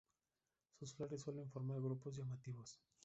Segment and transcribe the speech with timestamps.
[0.79, 2.79] Sus flores suelen formar grupos llamativos.